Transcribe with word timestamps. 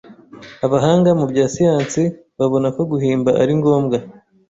Abahanga 0.65 1.09
mu 1.19 1.25
bya 1.31 1.45
siyansi 1.53 2.01
babona 2.39 2.67
ko 2.75 2.81
guhimba 2.91 3.31
ari 3.41 3.53
ngombwa. 3.59 3.97